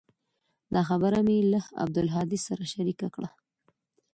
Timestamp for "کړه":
3.15-3.29